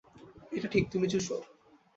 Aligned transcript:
এটা 0.51 0.67
ঠিক, 0.67 0.83
তুমি 0.91 1.07
চুষো। 1.09 1.37